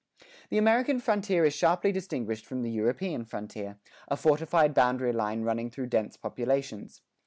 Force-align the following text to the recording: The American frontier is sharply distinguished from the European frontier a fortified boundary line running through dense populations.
The 0.49 0.57
American 0.57 0.99
frontier 0.99 1.45
is 1.45 1.53
sharply 1.53 1.91
distinguished 1.91 2.43
from 2.47 2.63
the 2.63 2.71
European 2.71 3.23
frontier 3.23 3.77
a 4.07 4.17
fortified 4.17 4.73
boundary 4.73 5.13
line 5.13 5.43
running 5.43 5.69
through 5.69 5.89
dense 5.89 6.17
populations. 6.17 7.03